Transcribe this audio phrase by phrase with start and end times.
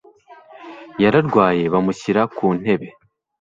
[1.03, 2.87] Yararwaye bamushyira ku ntebe.